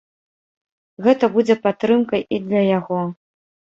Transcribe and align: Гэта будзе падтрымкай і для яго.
Гэта 1.07 1.29
будзе 1.37 1.55
падтрымкай 1.67 2.21
і 2.37 2.43
для 2.49 2.61
яго. 2.77 3.01